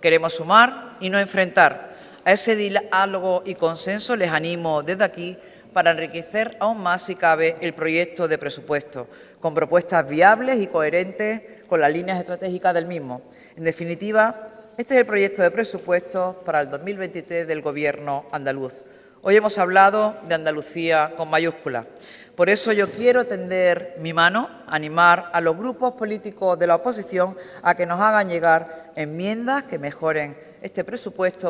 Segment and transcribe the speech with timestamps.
[0.00, 1.90] Queremos sumar y no enfrentar.
[2.24, 5.36] A ese diálogo y consenso les animo desde aquí
[5.72, 9.08] para enriquecer aún más, si cabe, el proyecto de presupuesto,
[9.40, 13.22] con propuestas viables y coherentes con las líneas estratégicas del mismo.
[13.56, 18.72] En definitiva, este es el proyecto de presupuesto para el 2023 del Gobierno andaluz.
[19.22, 21.84] Hoy hemos hablado de Andalucía con mayúsculas.
[22.40, 27.36] Por eso yo quiero tender mi mano, animar a los grupos políticos de la oposición
[27.62, 31.48] a que nos hagan llegar enmiendas que mejoren este presupuesto